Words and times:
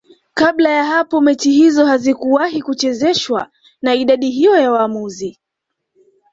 kabla 0.33 0.69
ya 0.69 0.85
hapo 0.85 1.21
mechi 1.21 1.51
hizo 1.51 1.85
hazikuwahi 1.85 2.61
kuchezeshwa 2.61 3.47
na 3.81 3.95
idadi 3.95 4.29
hiyo 4.29 4.55
ya 4.55 4.71
waamuzi 4.71 5.39